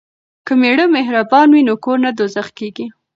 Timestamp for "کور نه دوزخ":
1.83-2.47